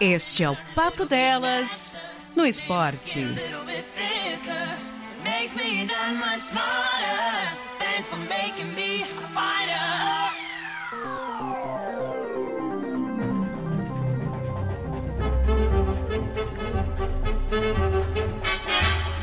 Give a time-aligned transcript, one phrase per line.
[0.00, 1.94] Este é o Papo Delas
[2.34, 3.22] no esporte.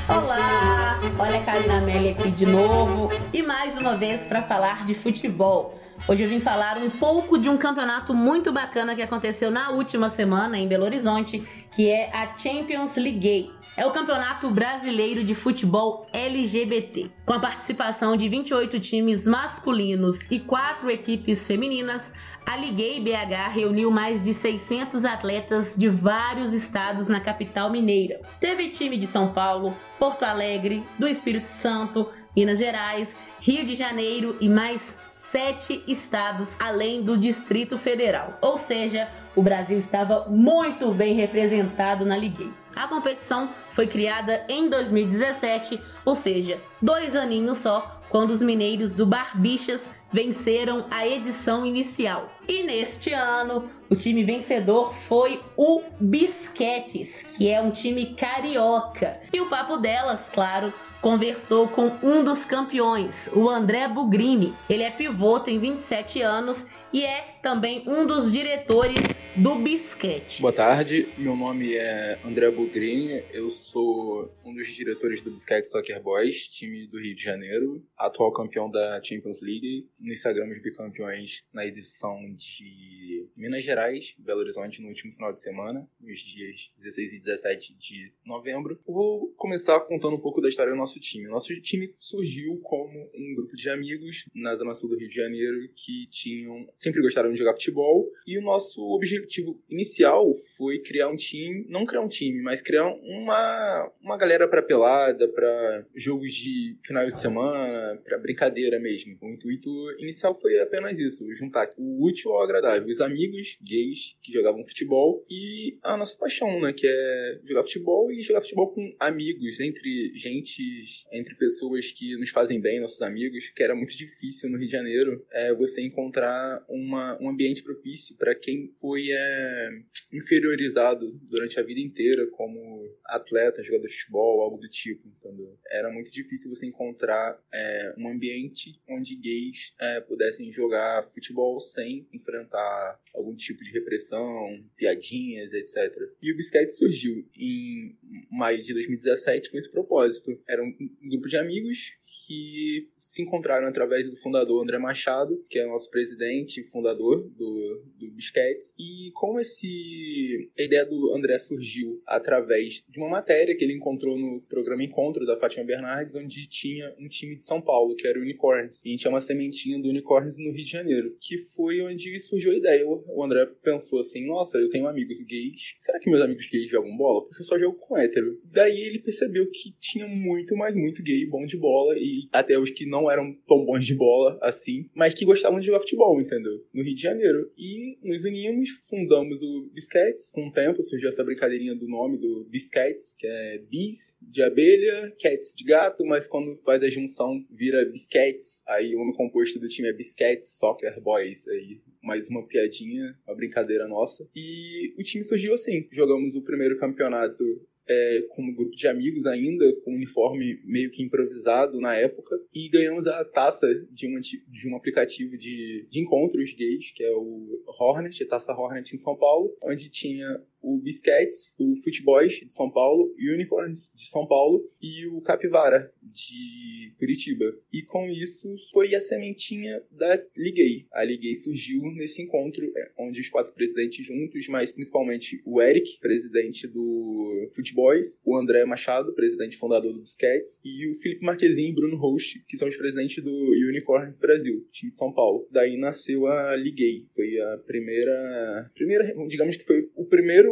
[0.08, 0.77] Olá,
[1.20, 5.80] olha a Karina Amélia aqui de novo e mais uma vez para falar de futebol.
[6.08, 10.12] Hoje eu vim falar um pouco de um campeonato muito bacana que aconteceu na última
[10.12, 13.52] semana em Belo Horizonte, que é a Champions League.
[13.76, 20.40] É o campeonato brasileiro de futebol LGBT, com a participação de 28 times masculinos e
[20.40, 22.14] 4 equipes femininas.
[22.48, 28.22] A Liguei BH reuniu mais de 600 atletas de vários estados na capital mineira.
[28.40, 34.38] Teve time de São Paulo, Porto Alegre, do Espírito Santo, Minas Gerais, Rio de Janeiro
[34.40, 38.38] e mais sete estados além do Distrito Federal.
[38.40, 42.50] Ou seja, o Brasil estava muito bem representado na Ligue.
[42.74, 49.06] A competição foi criada em 2017, ou seja, dois aninhos só, quando os mineiros do
[49.06, 52.30] Barbixas venceram a edição inicial.
[52.48, 59.20] E neste ano, o time vencedor foi o Bisquetes, que é um time carioca.
[59.34, 60.74] E o papo delas, claro,
[61.08, 64.54] conversou com um dos campeões, o André Bugrini.
[64.70, 69.00] Ele é pivô, tem 27 anos e é também um dos diretores
[69.38, 70.42] do Bisquete.
[70.42, 76.02] Boa tarde, meu nome é André Bugrini, eu sou um dos diretores do Bisquete Soccer
[76.02, 81.66] Boys, time do Rio de Janeiro, atual campeão da Champions League, nos sagramos bicampeões na
[81.66, 87.20] edição de Minas Gerais, Belo Horizonte, no último final de semana, nos dias 16 e
[87.20, 88.80] 17 de novembro.
[88.88, 91.28] Vou começar contando um pouco da história do nosso time.
[91.28, 95.58] Nosso time surgiu como um grupo de amigos na zona sul do Rio de Janeiro
[95.76, 101.16] que tinham sempre gostaram de jogar futebol e o nosso objetivo inicial foi criar um
[101.16, 106.78] time, não criar um time, mas criar uma, uma galera para pelada, para jogos de
[106.84, 109.18] final de semana, para brincadeira mesmo.
[109.22, 109.70] O intuito
[110.00, 115.26] inicial foi apenas isso, juntar o útil ao agradável, os amigos gays que jogavam futebol
[115.30, 120.12] e a nossa paixão, né, que é jogar futebol e jogar futebol com amigos, entre
[120.16, 120.77] gente,
[121.12, 124.72] entre pessoas que nos fazem bem, nossos amigos, que era muito difícil no Rio de
[124.72, 129.70] Janeiro, é você encontrar uma, um ambiente propício para quem foi é,
[130.12, 135.08] inferiorizado durante a vida inteira como atleta, jogador de futebol, algo do tipo.
[135.08, 135.58] Entendeu?
[135.70, 142.08] Era muito difícil você encontrar é, um ambiente onde gays é, pudessem jogar futebol sem
[142.14, 145.94] enfrentar algum tipo de repressão, piadinhas, etc.
[146.22, 147.98] E o Bisquete surgiu em
[148.32, 150.40] maio de 2017 com esse propósito.
[150.48, 151.94] Era um, um grupo de amigos
[152.28, 157.84] que se encontraram através do fundador André Machado, que é nosso presidente e fundador do,
[157.98, 158.74] do Bisquetes.
[158.78, 164.18] E como esse, a ideia do André surgiu através de uma matéria que ele encontrou
[164.18, 168.18] no programa Encontro da Fátima Bernardes, onde tinha um time de São Paulo, que era
[168.18, 168.82] o Unicorns.
[168.84, 172.20] E a gente tinha uma sementinha do Unicorns no Rio de Janeiro, que foi onde
[172.20, 172.86] surgiu a ideia.
[172.88, 175.76] O André pensou assim: nossa, eu tenho amigos gays.
[175.78, 177.24] Será que meus amigos gays jogam bola?
[177.26, 178.40] Porque eu só jogo com hétero.
[178.46, 181.96] Daí ele percebeu que tinha muito, mas muito gay bom de bola.
[181.98, 185.66] E até os que não eram tão bons de bola assim, mas que gostavam de
[185.66, 186.66] jogar futebol, entendeu?
[186.74, 187.52] No Rio de Janeiro.
[187.58, 190.32] E nos unimos, fundamos o Bisquets.
[190.32, 195.14] Com o tempo surgiu essa brincadeirinha do nome do Bisquets, que é bis de abelha,
[195.20, 198.64] cats de gato, mas quando faz a junção vira Bisquets.
[198.68, 201.48] Aí o nome composto do time é Bisquets Soccer Boys.
[201.48, 204.28] Aí mais uma piadinha, uma brincadeira nossa.
[204.36, 205.88] E o time surgiu assim.
[205.92, 207.44] Jogamos o primeiro campeonato
[207.90, 212.70] é, como grupo de amigos ainda, com um uniforme meio que improvisado na época, e
[212.70, 217.64] ganhamos a taça de, uma, de um aplicativo de, de encontros gays, que é o
[217.80, 223.14] Hornet, taça Hornet em São Paulo, onde tinha o Bisquets, o Futeboys de São Paulo,
[223.18, 227.46] o Unicorns de São Paulo e o Capivara de Curitiba.
[227.72, 230.86] E com isso foi a sementinha da Liguei.
[230.94, 236.00] A Liguei surgiu nesse encontro é, onde os quatro presidentes juntos, mas principalmente o Eric,
[236.00, 241.74] presidente do Futeboys, o André Machado, presidente fundador do Bisquets, e o Felipe Marquezin e
[241.74, 245.48] Bruno Host, que são os presidentes do Unicorns Brasil, time de São Paulo.
[245.52, 247.06] Daí nasceu a Liguei.
[247.16, 250.47] Foi a primeira, primeira digamos que foi o primeiro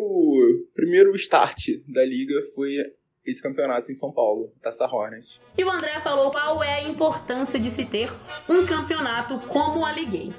[0.74, 2.78] primeiro start da liga foi
[3.26, 5.40] esse campeonato em São Paulo, Taça Hornets.
[5.58, 8.12] E o André falou qual é a importância de se ter
[8.48, 10.32] um campeonato como a Liguei.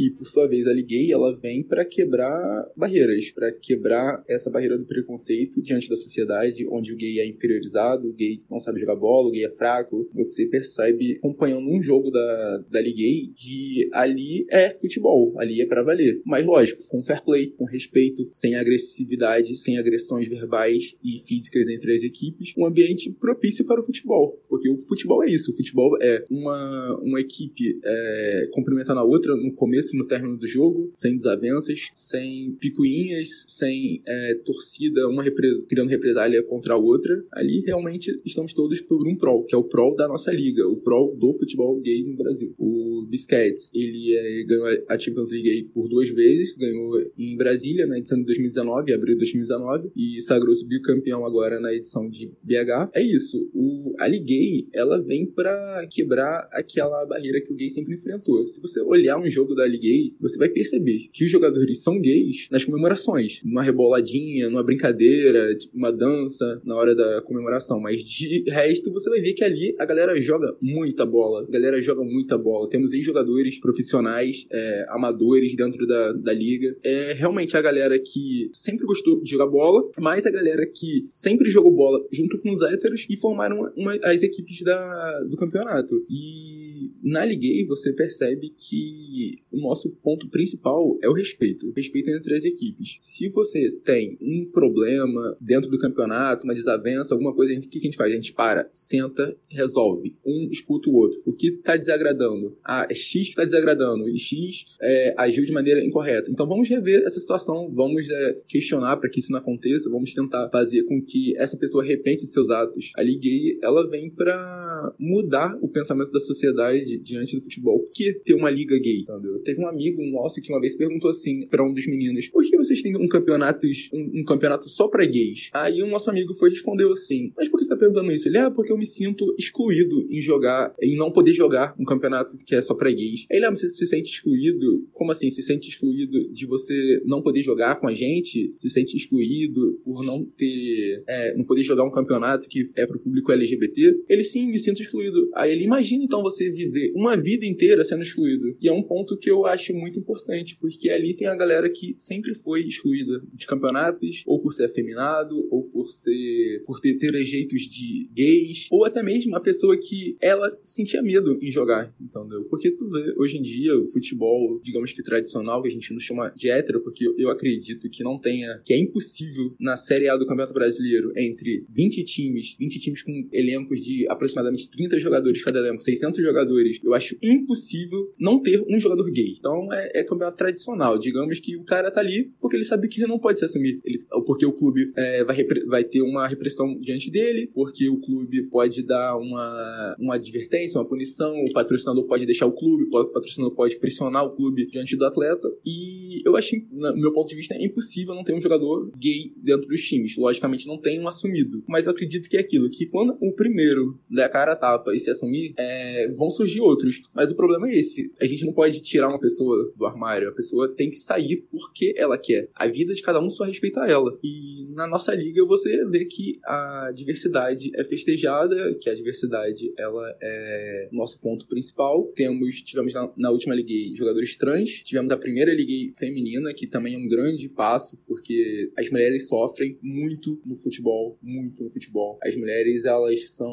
[0.00, 4.78] E, por sua vez, a Gay, ela vem para quebrar barreiras, para quebrar essa barreira
[4.78, 8.96] do preconceito diante da sociedade, onde o gay é inferiorizado, o gay não sabe jogar
[8.96, 10.08] bola, o gay é fraco.
[10.14, 15.82] Você percebe, acompanhando um jogo da, da Gay, que ali é futebol, ali é para
[15.82, 16.22] valer.
[16.24, 21.94] Mas, lógico, com fair play, com respeito, sem agressividade, sem agressões verbais e físicas entre
[21.94, 24.42] as equipes, um ambiente propício para o futebol.
[24.48, 29.36] Porque o futebol é isso, o futebol é uma, uma equipe é, complementando a outra
[29.36, 35.64] no começo no término do jogo, sem desavenças, sem picuinhas, sem é, torcida, uma repres
[35.68, 37.22] criando represália contra a outra.
[37.32, 40.76] Ali realmente estamos todos por um prol, que é o prol da nossa liga, o
[40.76, 42.54] prol do futebol gay no Brasil.
[42.58, 47.98] O Biscuits, ele é, ganhou a Champions League por duas vezes, ganhou em Brasília na
[47.98, 52.90] edição de 2019, abril de 2019, e sagrou-se bicampeão agora na edição de BH.
[52.94, 57.94] É isso, o, a Gay, ela vem para quebrar aquela barreira que o gay sempre
[57.94, 58.42] enfrentou.
[58.46, 62.00] Se você olhar um jogo da Liga Gay, você vai perceber que os jogadores são
[62.00, 68.02] gays nas comemorações, numa reboladinha, numa brincadeira, tipo, uma dança na hora da comemoração, mas
[68.02, 72.02] de resto você vai ver que ali a galera joga muita bola, a galera joga
[72.02, 72.68] muita bola.
[72.68, 76.76] Temos ex-jogadores profissionais, é, amadores dentro da, da liga.
[76.82, 81.50] É realmente a galera que sempre gostou de jogar bola, mas a galera que sempre
[81.50, 86.04] jogou bola junto com os héteros e formaram uma, uma, as equipes da, do campeonato.
[86.08, 86.69] E
[87.02, 91.68] na Liguei você percebe que o nosso ponto principal é o respeito.
[91.68, 92.96] O respeito entre as equipes.
[93.00, 97.80] Se você tem um problema dentro do campeonato, uma desavença, alguma coisa, o que a
[97.80, 98.12] gente faz?
[98.12, 100.16] A gente para, senta, resolve.
[100.24, 101.20] Um escuta o outro.
[101.24, 102.56] O que está desagradando?
[102.64, 104.08] Ah, é X que está desagradando.
[104.08, 106.30] E X é, agiu de maneira incorreta.
[106.30, 110.48] Então vamos rever essa situação, vamos é, questionar para que isso não aconteça, vamos tentar
[110.50, 112.92] fazer com que essa pessoa repense seus atos.
[112.96, 117.80] A Gay, ela vem para mudar o pensamento da sociedade diante do futebol.
[117.80, 119.00] Por que ter uma liga gay?
[119.00, 119.38] Entendeu?
[119.40, 122.56] Teve um amigo nosso que uma vez perguntou assim para um dos meninos: por que
[122.56, 125.50] vocês têm um campeonato, um, um campeonato só para gays?
[125.52, 128.28] Aí o nosso amigo foi respondeu assim: mas por que você tá perguntando isso?
[128.28, 132.36] Ele, ah, porque eu me sinto excluído em jogar, em não poder jogar um campeonato
[132.44, 133.26] que é só para gays.
[133.30, 134.86] Aí ele, ah, você se sente excluído?
[134.92, 135.30] Como assim?
[135.30, 138.52] Se sente excluído de você não poder jogar com a gente?
[138.56, 142.98] Se sente excluído por não ter, é, não poder jogar um campeonato que é pro
[142.98, 144.04] público LGBT?
[144.08, 145.28] Ele sim, me sinto excluído.
[145.34, 148.56] Aí ele, imagina então você viver uma vida inteira sendo excluído.
[148.60, 151.94] E é um ponto que eu acho muito importante, porque ali tem a galera que
[151.98, 157.62] sempre foi excluída de campeonatos, ou por ser afeminado, ou por ser por ter trejeitos
[157.62, 162.44] de gays, ou até mesmo a pessoa que ela sentia medo em jogar, entendeu?
[162.44, 166.00] Porque tu vê, hoje em dia, o futebol, digamos que tradicional, que a gente não
[166.00, 170.16] chama de hétero, porque eu acredito que não tenha, que é impossível na Série A
[170.16, 175.58] do Campeonato Brasileiro, entre 20 times, 20 times com elencos de aproximadamente 30 jogadores cada
[175.58, 176.49] elenco, 600 jogadores,
[176.82, 179.34] eu acho impossível não ter um jogador gay.
[179.38, 180.98] Então é, é campeonato tradicional.
[180.98, 183.80] Digamos que o cara tá ali porque ele sabe que ele não pode se assumir.
[183.84, 188.42] Ele, porque o clube é, vai, vai ter uma repressão diante dele, porque o clube
[188.44, 193.54] pode dar uma, uma advertência, uma punição, o patrocinador pode deixar o clube, o patrocinador
[193.54, 195.48] pode pressionar o clube diante do atleta.
[195.64, 199.32] E eu acho, no meu ponto de vista, é impossível não ter um jogador gay
[199.36, 200.16] dentro dos times.
[200.16, 201.62] Logicamente, não tem um assumido.
[201.68, 204.98] Mas eu acredito que é aquilo, que quando o primeiro der cara a tapa e
[204.98, 207.02] se assumir, é, vão surgir outros.
[207.14, 208.10] Mas o problema é esse.
[208.20, 210.28] A gente não pode tirar uma pessoa do armário.
[210.28, 212.48] A pessoa tem que sair porque ela quer.
[212.54, 214.18] A vida de cada um só respeita ela.
[214.22, 220.16] E na nossa liga você vê que a diversidade é festejada, que a diversidade ela
[220.22, 222.04] é nosso ponto principal.
[222.14, 226.94] Temos, tivemos na, na última liga jogadores trans, tivemos a primeira liga feminina, que também
[226.94, 232.18] é um grande passo, porque as mulheres sofrem muito no futebol, muito no futebol.
[232.22, 233.50] As mulheres, elas são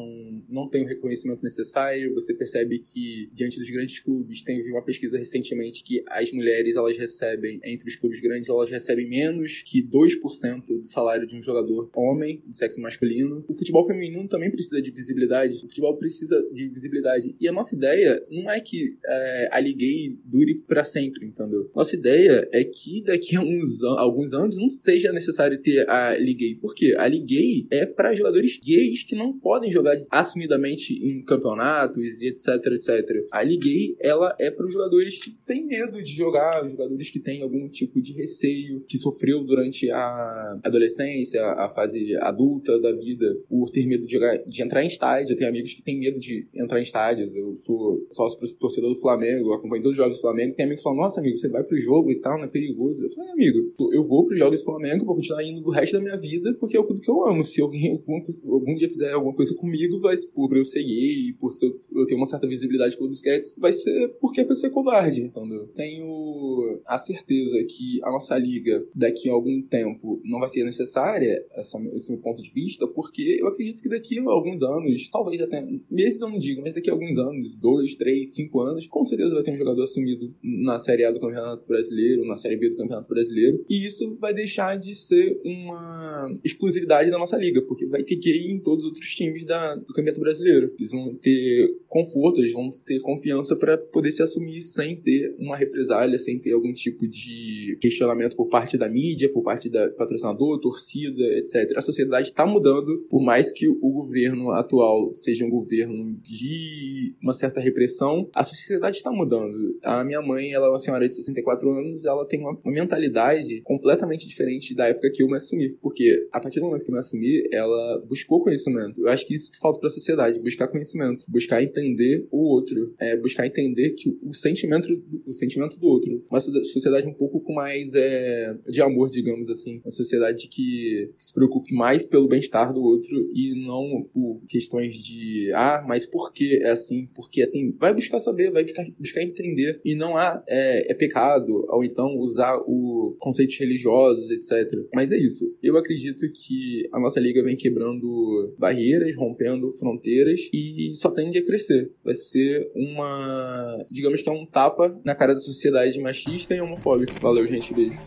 [0.48, 5.16] não têm o reconhecimento necessário, você percebe que diante dos grandes clubes, tem uma pesquisa
[5.16, 10.64] recentemente que as mulheres, elas recebem entre os clubes grandes, elas recebem menos que 2%
[10.66, 13.44] do salário de um jogador homem, do sexo masculino.
[13.48, 17.34] O futebol feminino também precisa de visibilidade, o futebol precisa de visibilidade.
[17.40, 19.78] E a nossa ideia não é que é, a Liga
[20.24, 21.70] dure para sempre, entendeu?
[21.74, 26.58] Nossa ideia é que daqui a uns, alguns anos não seja necessário ter a Liga
[26.60, 26.94] Por quê?
[26.98, 32.48] A Liga é para jogadores gays que não podem jogar assumidamente em campeonatos e etc,
[32.72, 33.26] etc.
[33.32, 33.68] A Liga
[34.00, 37.68] ela é para os jogadores que têm medo de jogar, os jogadores que têm algum
[37.68, 43.86] tipo de receio, que sofreu durante a adolescência, a fase adulta da vida, por ter
[43.86, 45.32] medo de jogar, de entrar em estádio.
[45.32, 47.34] Eu tenho amigos que têm medo de entrar em estádios.
[47.34, 50.54] Eu sou sócio torcedor do Flamengo, acompanho todos os jogos do Flamengo.
[50.54, 53.02] Tem amigos que falam: Nossa, amigo, você vai pro jogo e tal, não é perigoso.
[53.02, 56.00] Eu falei: Amigo, eu vou pros jogos do Flamengo, vou continuar indo do resto da
[56.00, 57.44] minha vida, porque é o que eu amo.
[57.44, 61.50] Se alguém algum, algum dia fizer alguma coisa comigo, vai por eu ser gay, por
[61.92, 65.66] eu ter uma certa visibilidade pelo basquete, vai ser porque a pessoa é covarde, entendeu?
[65.68, 71.44] Tenho a certeza que a nossa liga, daqui a algum tempo, não vai ser necessária,
[71.52, 75.40] essa, esse meu ponto de vista, porque eu acredito que daqui a alguns anos, talvez
[75.40, 79.04] até meses eu não digo, mas daqui a alguns anos, dois, três, cinco anos, com
[79.04, 82.70] certeza vai ter um jogador assumido na Série A do Campeonato Brasileiro, na Série B
[82.70, 87.86] do Campeonato Brasileiro, e isso vai deixar de ser uma exclusividade da nossa liga, porque
[87.86, 90.72] vai ter que ir em todos os outros times da, do Campeonato Brasileiro.
[90.78, 95.56] Eles vão ter conforto, eles vão ter confiança para poder se assumir sem ter uma
[95.56, 100.60] represália, sem ter algum tipo de questionamento por parte da mídia, por parte da patrocinador,
[100.60, 101.76] torcida, etc.
[101.76, 107.32] A sociedade está mudando, por mais que o governo atual seja um governo de uma
[107.32, 109.78] certa repressão, a sociedade está mudando.
[109.82, 114.28] A minha mãe, ela é uma senhora de 64 anos, ela tem uma, mentalidade completamente
[114.28, 117.00] diferente da época que eu me assumi, porque a partir do momento que eu me
[117.00, 119.00] assumi, ela buscou conhecimento.
[119.00, 122.94] Eu acho que isso que falta para a sociedade, buscar conhecimento, buscar entender o outro,
[122.98, 124.88] é, buscar entender que o sentimento,
[125.26, 129.80] o sentimento do outro, uma sociedade um pouco com mais é, de amor, digamos assim,
[129.84, 135.52] uma sociedade que se preocupe mais pelo bem-estar do outro e não por questões de
[135.54, 137.08] ah, mas por que é assim?
[137.14, 139.80] Porque assim, vai buscar saber, vai buscar, buscar entender.
[139.84, 144.72] E não há é, é pecado ou então usar o conceitos religiosos, etc.
[144.94, 145.44] Mas é isso.
[145.62, 151.44] Eu acredito que a nossa liga vem quebrando barreiras, rompendo fronteiras e só tende a
[151.44, 151.90] crescer.
[152.04, 157.14] Vai ser uma, digamos que é um tapa na cara da sociedade machista e homofóbica.
[157.20, 157.98] Valeu, gente, beijo.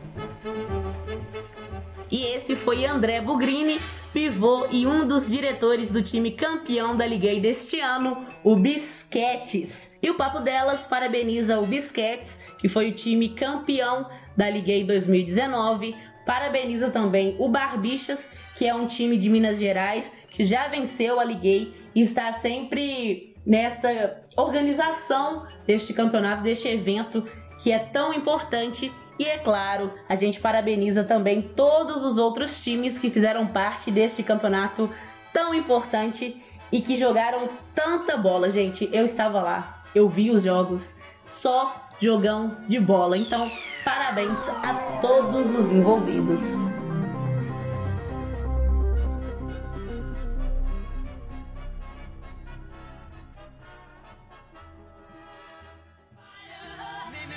[2.11, 3.79] E esse foi André Bugrini,
[4.11, 9.89] pivô e um dos diretores do time campeão da Liga deste ano, o Bisquetes.
[10.03, 15.95] E o Papo Delas parabeniza o Bisquetes, que foi o time campeão da Liga 2019.
[16.25, 18.19] Parabeniza também o Barbixas,
[18.55, 23.35] que é um time de Minas Gerais que já venceu a Liguei e está sempre
[23.45, 27.27] nesta organização deste campeonato, deste evento
[27.59, 28.91] que é tão importante.
[29.19, 34.23] E é claro, a gente parabeniza também todos os outros times que fizeram parte deste
[34.23, 34.89] campeonato
[35.33, 36.41] tão importante
[36.71, 38.89] e que jogaram tanta bola, gente.
[38.93, 43.17] Eu estava lá, eu vi os jogos, só jogão de bola.
[43.17, 43.49] Então,
[43.85, 46.41] parabéns a todos os envolvidos.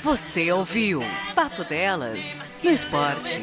[0.03, 1.03] Você ouviu
[1.35, 3.41] Papo Delas no Esporte.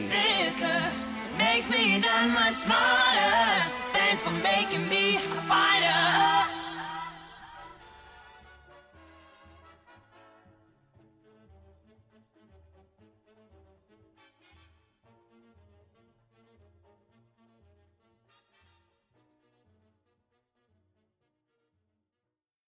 [1.38, 3.72] Makes me that much smarter.
[3.94, 6.61] Thanks for making me a fighter.